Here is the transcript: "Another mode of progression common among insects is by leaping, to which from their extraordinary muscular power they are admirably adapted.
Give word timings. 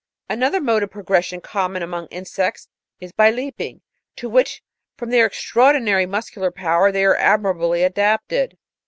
"Another 0.31 0.59
mode 0.59 0.81
of 0.81 0.89
progression 0.89 1.41
common 1.41 1.83
among 1.83 2.07
insects 2.07 2.67
is 2.99 3.11
by 3.11 3.29
leaping, 3.29 3.81
to 4.15 4.27
which 4.29 4.63
from 4.97 5.11
their 5.11 5.27
extraordinary 5.27 6.07
muscular 6.07 6.49
power 6.49 6.91
they 6.91 7.05
are 7.05 7.15
admirably 7.17 7.83
adapted. 7.83 8.57